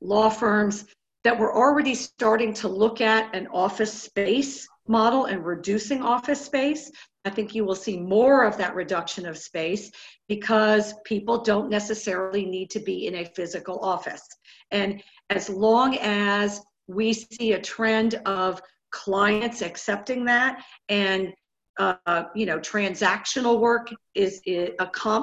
[0.00, 0.86] law firms
[1.24, 6.90] that were already starting to look at an office space model and reducing office space.
[7.24, 9.90] I think you will see more of that reduction of space
[10.28, 14.26] because people don't necessarily need to be in a physical office.
[14.70, 18.60] And as long as we see a trend of
[18.90, 21.32] clients accepting that and
[21.78, 24.70] uh, you know transactional work is, is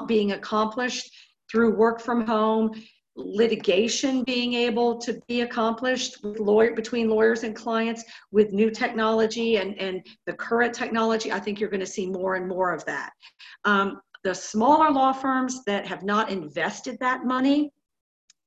[0.06, 1.10] being accomplished
[1.50, 2.70] through work from home
[3.16, 9.56] litigation being able to be accomplished with lawyer between lawyers and clients with new technology
[9.56, 12.84] and, and the current technology i think you're going to see more and more of
[12.84, 13.10] that.
[13.64, 17.70] Um, the smaller law firms that have not invested that money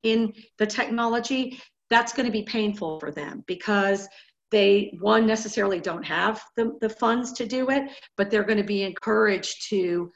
[0.02, 4.08] in the technology that's going to be painful for them because
[4.50, 8.64] they one necessarily don't have the, the funds to do it but they're going to
[8.64, 10.10] be encouraged to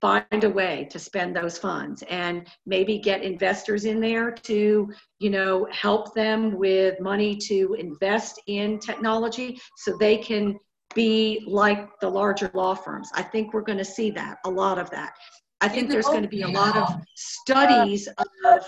[0.00, 5.30] find a way to spend those funds and maybe get investors in there to you
[5.30, 10.58] know help them with money to invest in technology so they can
[10.94, 13.10] be like the larger law firms.
[13.14, 15.14] I think we're going to see that a lot of that.
[15.60, 18.08] I think there's going to be a lot of studies
[18.44, 18.66] of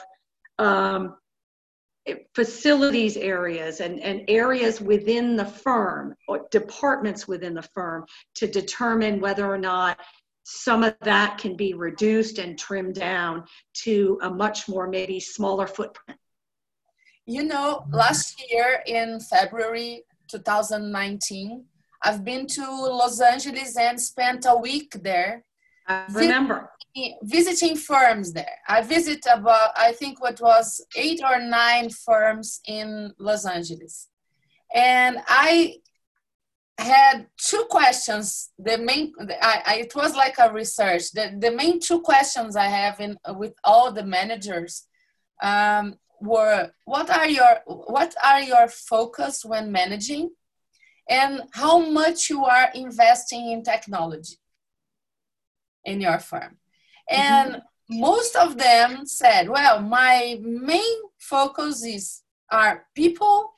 [0.59, 1.17] um,
[2.35, 9.21] facilities areas and, and areas within the firm or departments within the firm to determine
[9.21, 9.99] whether or not
[10.45, 15.67] some of that can be reduced and trimmed down to a much more maybe smaller
[15.67, 16.21] footprint.
[17.27, 21.65] You know, last year in February 2019,
[22.05, 25.45] I've been to Los Angeles and spent a week there.
[25.89, 26.71] I remember.
[27.23, 28.57] Visiting, firms there.
[28.67, 34.09] I visit about, I think what was eight or nine firms in Los Angeles.
[34.75, 35.77] And I
[36.79, 38.51] had two questions.
[38.59, 41.13] The main, I, I, it was like a research.
[41.13, 44.87] The, the main two questions I have in with all the managers
[45.43, 50.31] um, were: what are your what are your focus when managing,
[51.09, 54.39] and how much you are investing in technology
[55.87, 56.59] in your firm.
[57.09, 58.01] And mm-hmm.
[58.01, 63.53] most of them said, "Well, my main focus is are people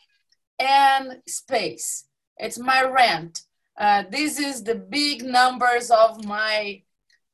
[0.59, 2.05] and space."
[2.37, 3.43] It's my rent.
[3.77, 6.83] Uh, this is the big numbers of my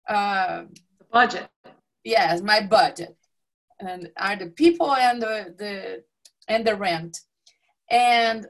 [0.09, 0.65] uh,
[1.13, 1.49] budget.
[2.05, 3.17] Yes, my budget,
[3.81, 6.05] and are the people and the, the
[6.49, 7.21] and the rent,
[7.91, 8.47] and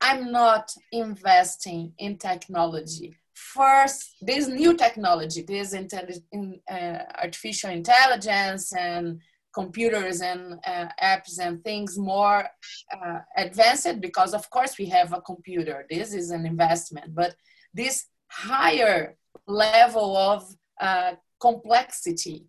[0.00, 3.17] I'm not investing in technology.
[3.38, 9.20] First, this new technology, this intelli- in, uh, artificial intelligence and
[9.54, 12.48] computers and uh, apps and things more
[12.92, 15.86] uh, advanced because of course we have a computer.
[15.88, 17.14] This is an investment.
[17.14, 17.36] But
[17.72, 19.16] this higher
[19.46, 20.44] level of
[20.80, 22.46] uh, complexity.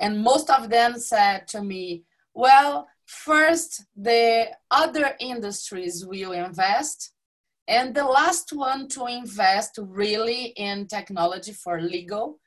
[0.00, 7.11] And most of them said to me well first the other industries will invest
[7.72, 12.38] And the last one to invest really in technology for legal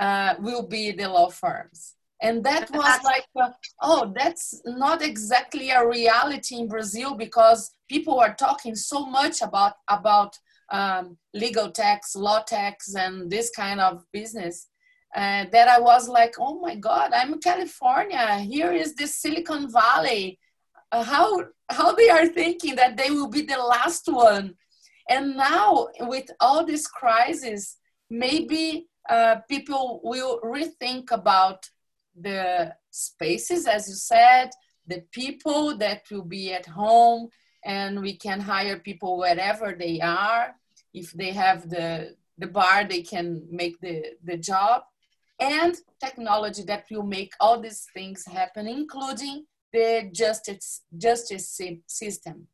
[0.00, 1.94] uh, will be the law firms.
[2.20, 3.50] And that was like, uh,
[3.82, 9.74] oh, that's not exactly a reality in Brazil because people are talking so much about
[9.88, 10.32] about
[10.72, 14.56] um, legal techs, law techs, and this kind of business.
[15.14, 18.38] Uh, that I was like, oh my God, I'm in California.
[18.38, 20.40] Here is the Silicon Valley.
[20.90, 21.28] Uh, how
[21.70, 24.56] how they are thinking that they will be the last one,
[25.08, 27.76] and now with all this crisis,
[28.08, 31.68] maybe uh, people will rethink about
[32.18, 34.50] the spaces, as you said,
[34.86, 37.28] the people that will be at home,
[37.64, 40.54] and we can hire people wherever they are.
[40.92, 44.82] If they have the, the bar, they can make the, the job.
[45.40, 52.46] And technology that will make all these things happen, including the justice, justice system.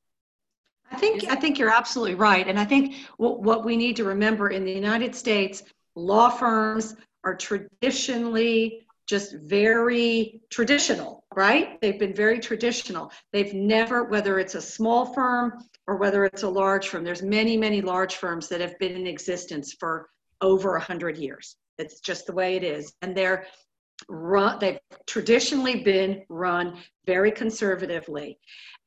[0.90, 4.04] I think I think you're absolutely right, and I think what, what we need to
[4.04, 5.62] remember in the United States,
[5.94, 11.80] law firms are traditionally just very traditional, right?
[11.80, 13.10] They've been very traditional.
[13.32, 17.56] They've never, whether it's a small firm or whether it's a large firm, there's many,
[17.56, 20.08] many large firms that have been in existence for
[20.40, 21.56] over a 100 years.
[21.76, 22.92] It's just the way it is.
[23.02, 23.46] And they're
[24.08, 28.38] run, they've traditionally been run very conservatively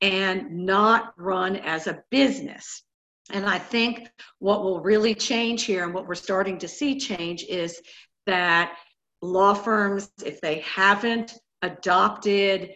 [0.04, 2.84] and not run as a business.
[3.32, 7.46] And I think what will really change here and what we're starting to see change
[7.46, 7.82] is
[8.26, 8.76] that
[9.22, 12.72] law firms, if they haven't adopted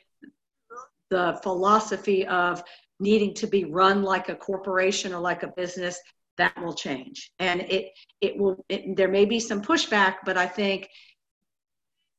[1.09, 2.63] the philosophy of
[3.01, 5.99] needing to be run like a corporation or like a business,
[6.37, 7.29] that will change.
[7.39, 10.87] And it it will it, there may be some pushback, but I think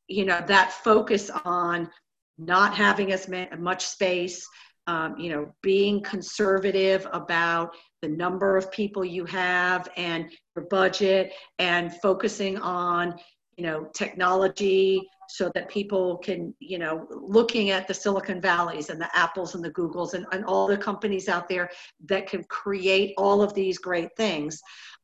[0.07, 1.89] you know that focus on
[2.37, 3.29] not having as
[3.59, 4.47] much space,
[4.89, 11.33] um, you know, being conservative about the number of people you have and your budget,
[11.59, 13.15] and focusing on
[13.59, 19.01] you know technology so that people can you know looking at the silicon valleys and
[19.01, 21.69] the apples and the googles and, and all the companies out there
[22.07, 24.61] that can create all of these great things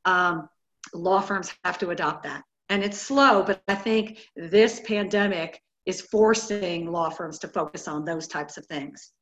[0.06, 0.48] um,
[0.94, 2.42] law firms have to adopt that.
[2.70, 8.04] And it's slow but i think this pandemic is forcing law firms to focus on
[8.04, 9.12] those types of things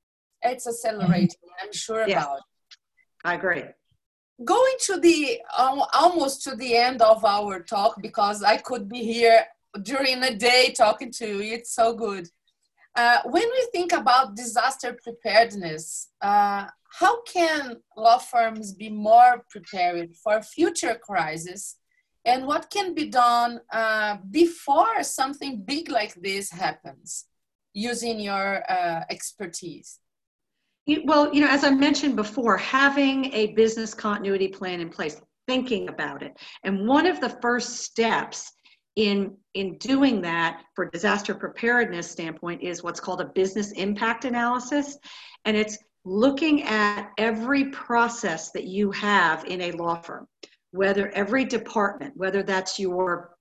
[0.43, 2.25] it's accelerating i'm sure yes.
[2.25, 2.41] about
[3.25, 3.65] i agree
[4.45, 9.03] going to the um, almost to the end of our talk because I could be
[9.03, 9.45] here
[9.83, 11.55] during the day talking to you.
[11.55, 12.29] It's so good.
[12.95, 16.67] Uh, when we think about disaster preparedness, uh,
[17.01, 21.77] how can law firms be more prepared for future crises?
[22.25, 27.25] And what can be done uh, before something big like this happens
[27.73, 29.99] using your uh, expertise?
[31.05, 35.89] Well, you know, as I mentioned before, having a business continuity plan in place, thinking
[35.89, 36.37] about it.
[36.65, 38.53] And one of the first steps
[38.97, 44.99] in in doing that for disaster preparedness standpoint is what's called a business impact analysis
[45.47, 50.27] and it's looking at every process that you have in a law firm
[50.73, 53.35] whether every department whether that's your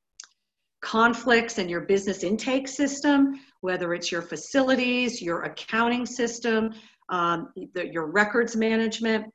[0.82, 6.72] conflicts and your business intake system whether it's your facilities your accounting system
[7.12, 9.26] um, the, your records management,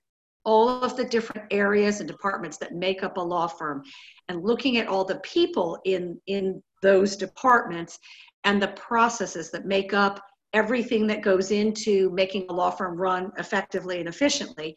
[0.45, 3.83] all of the different areas and departments that make up a law firm,
[4.29, 7.99] and looking at all the people in, in those departments
[8.45, 10.21] and the processes that make up
[10.53, 14.77] everything that goes into making a law firm run effectively and efficiently,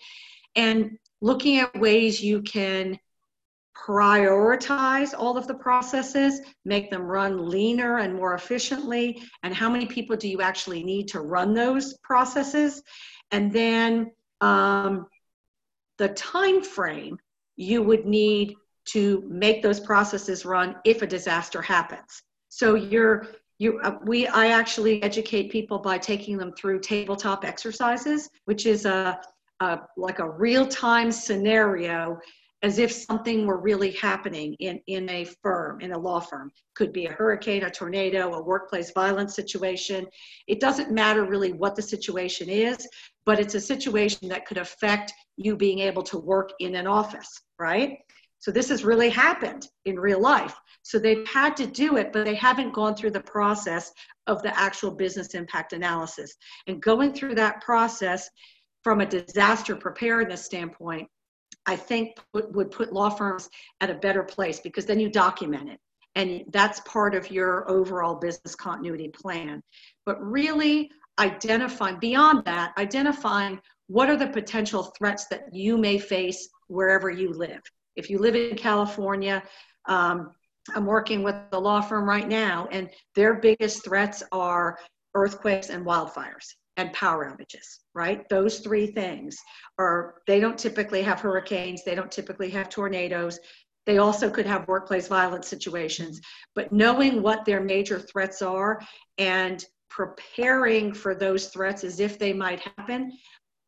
[0.56, 2.98] and looking at ways you can
[3.86, 9.86] prioritize all of the processes, make them run leaner and more efficiently, and how many
[9.86, 12.82] people do you actually need to run those processes,
[13.32, 14.12] and then
[14.42, 15.06] um,
[15.98, 17.18] the time frame
[17.56, 18.56] you would need
[18.86, 22.24] to make those processes run if a disaster happens.
[22.50, 23.28] So you're
[23.60, 28.86] you, uh, we, I actually educate people by taking them through tabletop exercises, which is
[28.86, 29.20] a,
[29.60, 32.18] a like a real-time scenario
[32.62, 36.52] as if something were really happening in, in a firm, in a law firm.
[36.76, 40.06] Could be a hurricane, a tornado, a workplace violence situation.
[40.48, 42.88] It doesn't matter really what the situation is,
[43.26, 47.42] but it's a situation that could affect you being able to work in an office,
[47.58, 47.98] right?
[48.40, 50.56] So this has really happened in real life.
[50.82, 53.92] So they've had to do it, but they haven't gone through the process
[54.28, 56.36] of the actual business impact analysis.
[56.68, 58.30] And going through that process
[58.84, 61.10] from a disaster preparedness standpoint
[61.66, 63.50] I think put, would put law firms
[63.82, 65.80] at a better place because then you document it.
[66.16, 69.62] And that's part of your overall business continuity plan.
[70.06, 70.90] But really,
[71.20, 77.34] identifying, beyond that, identifying what are the potential threats that you may face wherever you
[77.34, 77.62] live.
[77.96, 79.44] If you live in California,
[79.88, 80.32] um,
[80.76, 84.78] I'm working with a law firm right now, and their biggest threats are
[85.16, 88.28] earthquakes and wildfires and power outages, right?
[88.30, 89.38] Those three things
[89.78, 93.40] are, they don't typically have hurricanes, they don't typically have tornadoes.
[93.86, 96.22] They also could have workplace violence situations,
[96.56, 98.80] but knowing what their major threats are
[99.18, 103.12] and preparing for those threats as if they might happen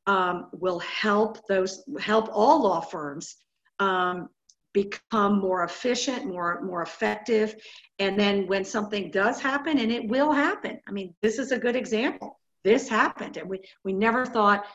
[0.07, 3.37] um, will help those help all law firms
[3.79, 4.29] um,
[4.73, 7.55] become more efficient, more more effective,
[7.99, 10.79] and then when something does happen, and it will happen.
[10.87, 12.40] I mean, this is a good example.
[12.63, 14.65] This happened, and we we never thought.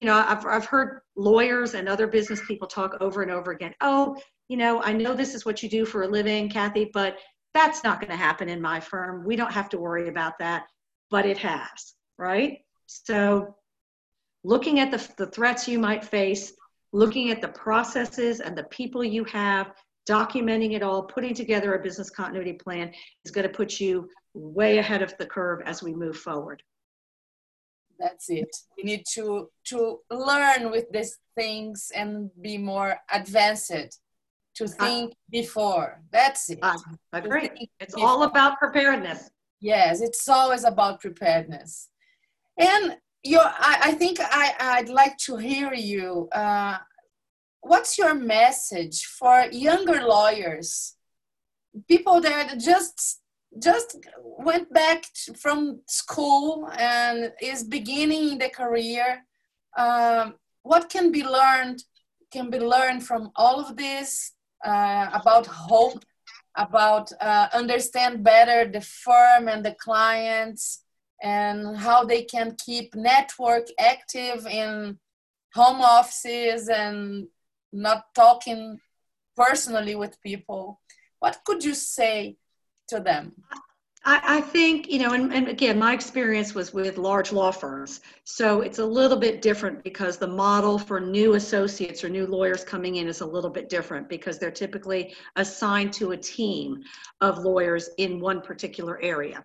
[0.00, 3.74] You know, I've I've heard lawyers and other business people talk over and over again.
[3.80, 4.16] Oh,
[4.48, 7.16] you know, I know this is what you do for a living, Kathy, but
[7.54, 9.24] that's not going to happen in my firm.
[9.24, 10.64] We don't have to worry about that,
[11.10, 12.58] but it has, right?
[12.86, 13.54] So,
[14.42, 16.52] looking at the, the threats you might face,
[16.92, 19.72] looking at the processes and the people you have,
[20.08, 22.92] documenting it all, putting together a business continuity plan
[23.24, 26.62] is going to put you way ahead of the curve as we move forward.
[27.98, 28.54] That's it.
[28.76, 34.00] We need to to learn with these things and be more advanced.
[34.58, 36.00] To think I, before.
[36.12, 36.60] That's it.
[36.62, 36.76] I
[37.12, 37.68] agree.
[37.80, 38.08] It's before.
[38.08, 39.28] all about preparedness.
[39.60, 41.88] Yes, it's always about preparedness.
[42.56, 46.28] And your I, I think I, I'd like to hear you.
[46.30, 46.78] Uh,
[47.62, 50.96] what's your message for younger lawyers,
[51.88, 53.20] people that just
[53.58, 55.04] just went back
[55.36, 59.24] from school and is beginning the career?
[59.76, 61.82] Um, what can be learned?
[62.32, 64.32] Can be learned from all of this
[64.64, 66.04] uh, about hope,
[66.56, 70.84] about uh, understand better the firm and the clients
[71.22, 74.98] and how they can keep network active in
[75.54, 77.26] home offices and
[77.72, 78.78] not talking
[79.36, 80.80] personally with people
[81.18, 82.36] what could you say
[82.88, 83.32] to them
[84.04, 88.00] I, I think, you know, and, and again, my experience was with large law firms.
[88.24, 92.64] So it's a little bit different because the model for new associates or new lawyers
[92.64, 96.82] coming in is a little bit different because they're typically assigned to a team
[97.22, 99.42] of lawyers in one particular area.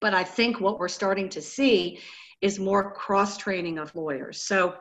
[0.00, 2.00] But I think what we're starting to see
[2.40, 4.42] is more cross training of lawyers.
[4.42, 4.74] So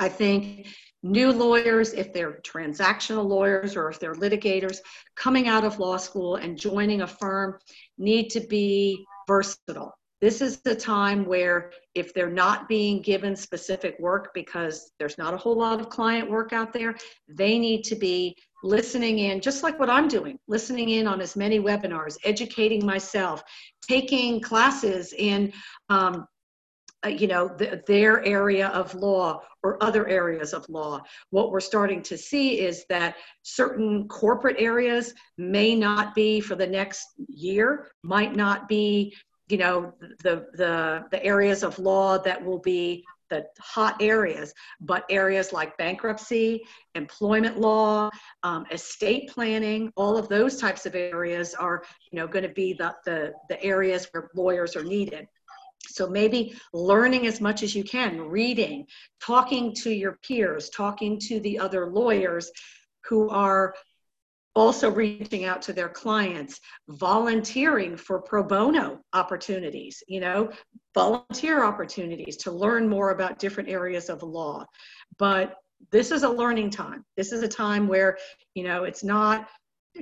[0.00, 0.68] I think
[1.04, 4.78] new lawyers, if they're transactional lawyers or if they're litigators,
[5.14, 7.58] coming out of law school and joining a firm
[7.98, 9.92] need to be versatile.
[10.22, 15.34] This is the time where if they're not being given specific work because there's not
[15.34, 16.96] a whole lot of client work out there,
[17.28, 21.36] they need to be listening in, just like what I'm doing, listening in on as
[21.36, 23.42] many webinars, educating myself,
[23.86, 25.52] taking classes in,
[25.90, 26.26] um,
[27.04, 31.00] uh, you know, the, their area of law or other areas of law.
[31.30, 36.66] What we're starting to see is that certain corporate areas may not be for the
[36.66, 39.14] next year, might not be
[39.48, 39.92] you know
[40.22, 45.76] the the the areas of law that will be the hot areas, but areas like
[45.76, 46.62] bankruptcy,
[46.94, 48.10] employment law,
[48.42, 52.74] um, estate planning, all of those types of areas are, you know, going to be
[52.74, 55.26] the, the, the areas where lawyers are needed.
[55.88, 58.86] So maybe learning as much as you can, reading,
[59.20, 62.50] talking to your peers, talking to the other lawyers
[63.04, 63.74] who are
[64.54, 70.50] also reaching out to their clients, volunteering for pro bono opportunities, you know,
[70.94, 74.64] volunteer opportunities to learn more about different areas of law.
[75.18, 75.56] But
[75.90, 77.04] this is a learning time.
[77.16, 78.16] This is a time where,
[78.54, 79.48] you know, it's not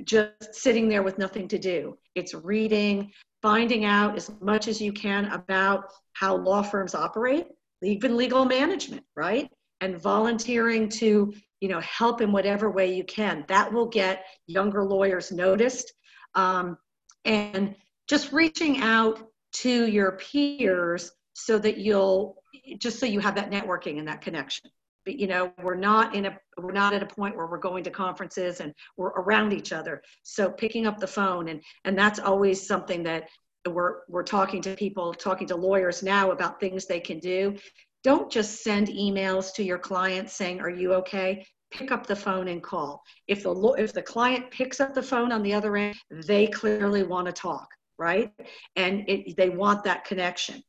[0.03, 1.97] just sitting there with nothing to do.
[2.15, 3.11] It's reading,
[3.43, 7.45] finding out as much as you can about how law firms operate,
[7.83, 9.51] even legal management, right?
[9.81, 11.31] And volunteering to
[11.63, 13.45] you know, help in whatever way you can.
[13.47, 15.93] That will get younger lawyers noticed.
[16.35, 16.77] Um,
[17.23, 17.75] and
[18.09, 19.25] just reaching out
[19.61, 22.35] to your peers so that you'll,
[22.79, 24.71] just so you have that networking and that connection.
[25.05, 27.91] You know, we're not in a, we're not at a point where we're going to
[27.91, 30.01] conferences and we're around each other.
[30.23, 33.27] So picking up the phone and, and that's always something that
[33.67, 37.57] we're, we're talking to people, talking to lawyers now about things they can do
[38.03, 41.45] don't just send emails to your clients saying, Are you okay?
[41.71, 43.01] Pick up the phone and call.
[43.27, 47.03] If the, if the client picks up the phone on the other end, they clearly
[47.03, 48.31] want to talk, right?
[48.75, 50.61] And it, they want that connection.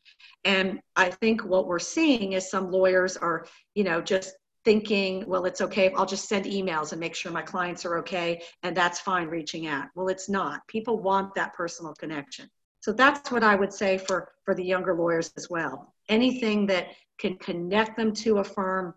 [0.45, 4.34] And I think what we're seeing is some lawyers are, you know, just
[4.64, 5.92] thinking, well, it's okay.
[5.92, 8.42] I'll just send emails and make sure my clients are okay.
[8.62, 9.88] And that's fine reaching out.
[9.95, 10.66] Well, it's not.
[10.68, 12.49] People want that personal connection.
[12.80, 15.95] So that's what I would say for, for the younger lawyers as well.
[16.09, 16.88] anything that
[17.18, 18.95] can connect them to a firm,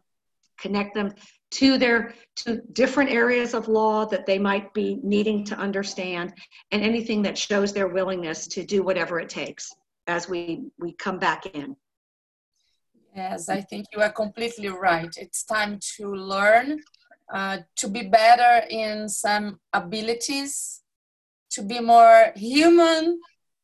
[0.57, 1.13] connect them
[1.49, 6.33] to their to different areas of law that they might be needing to understand
[6.71, 9.71] and anything that shows their willingness to do whatever it takes
[10.07, 11.75] as we we come back in.
[13.15, 15.13] Yes i think you are completely right.
[15.17, 16.81] It's time to learn
[17.33, 20.81] uh, to be better in some abilities
[21.51, 23.19] to be more human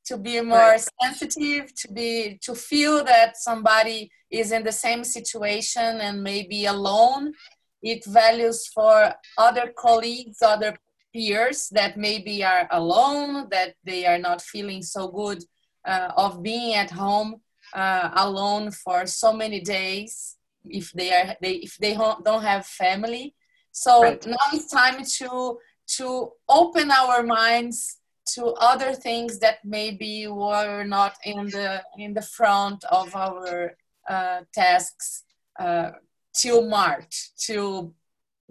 [0.06, 0.88] to be more right.
[1.02, 7.34] sensitive to be to feel that somebody is in the same situation and maybe alone.
[7.82, 10.76] It values for other colleagues other
[11.14, 15.44] peers that maybe are alone that they are not feeling so good
[15.86, 17.42] uh, of being at home
[17.74, 23.36] uh, alone for so many days if they are they if they don't have family
[23.72, 24.26] so right.
[24.26, 25.58] now it's time to
[25.88, 32.22] to open our minds to other things that maybe were not in the in the
[32.22, 33.74] front of our
[34.08, 35.24] uh, tasks
[35.60, 35.92] uh,
[36.34, 37.94] till March, till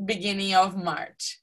[0.04, 1.40] beginning of March.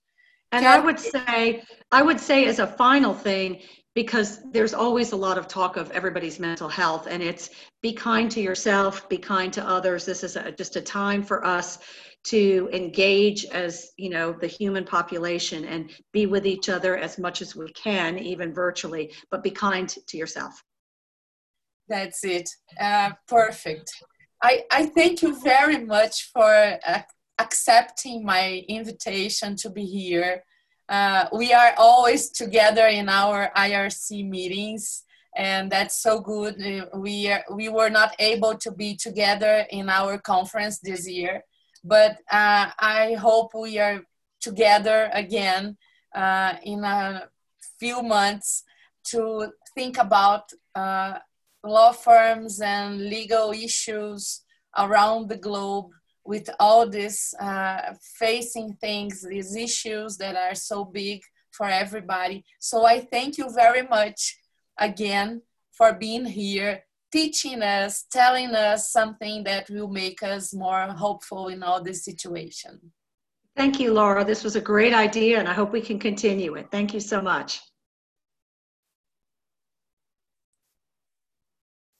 [0.51, 3.61] And Can I would say, I would say as a final thing,
[3.95, 7.49] because there's always a lot of talk of everybody's mental health and it's
[7.81, 10.05] be kind to yourself be kind to others.
[10.05, 11.79] This is a, just a time for us
[12.25, 17.41] to engage as you know the human population and be with each other as much
[17.41, 20.63] as we can even virtually but be kind to yourself.
[21.87, 22.47] That's it.
[22.79, 23.91] Uh, perfect.
[24.43, 27.01] I, I thank you very much for uh,
[27.39, 30.43] accepting my invitation to be here
[30.89, 35.03] uh, we are always together in our irc meetings
[35.35, 36.55] and that's so good.
[36.95, 41.43] We are, we were not able to be together in our conference this year
[41.83, 44.01] but uh, I hope we are
[44.41, 45.77] together again
[46.15, 47.29] uh, in a
[47.79, 48.63] few months
[49.05, 51.19] to think about uh,
[51.63, 54.41] law firms and legal issues
[54.77, 55.91] around the globe
[56.29, 61.19] with all these uh, facing things, these issues that are so big
[61.49, 62.45] for everybody.
[62.59, 64.37] So I thank you very much
[64.77, 71.47] again for being here teaching us, telling us something that will make us more hopeful
[71.47, 72.79] in all this situation.
[73.55, 74.23] Thank you, Laura.
[74.23, 76.67] This was a great idea, and I hope we can continue it.
[76.69, 77.59] Thank you so much.